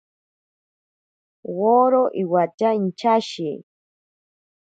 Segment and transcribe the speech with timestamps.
[1.57, 3.51] Woro iwatya inchashi.